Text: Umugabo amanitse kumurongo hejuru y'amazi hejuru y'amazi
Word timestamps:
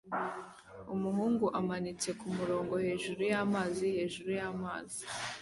Umugabo 0.93 1.45
amanitse 1.59 2.09
kumurongo 2.19 2.73
hejuru 2.85 3.21
y'amazi 3.31 3.85
hejuru 3.97 4.29
y'amazi 4.39 5.01